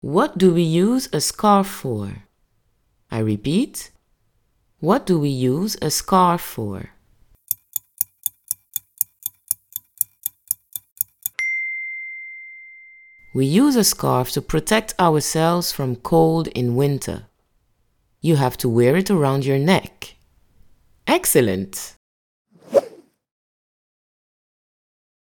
What 0.00 0.38
do 0.38 0.54
we 0.54 0.62
use 0.62 1.08
a 1.12 1.20
scarf 1.20 1.66
for? 1.66 2.22
I 3.10 3.18
repeat. 3.18 3.90
What 4.78 5.04
do 5.06 5.18
we 5.18 5.28
use 5.28 5.76
a 5.82 5.90
scarf 5.90 6.40
for? 6.40 6.90
We 13.34 13.44
use 13.44 13.74
a 13.74 13.82
scarf 13.82 14.30
to 14.32 14.40
protect 14.40 14.94
ourselves 15.00 15.72
from 15.72 15.96
cold 15.96 16.46
in 16.48 16.76
winter. 16.76 17.26
You 18.20 18.36
have 18.36 18.56
to 18.58 18.68
wear 18.68 18.96
it 18.96 19.10
around 19.10 19.44
your 19.44 19.58
neck. 19.58 20.14
Excellent! 21.08 21.97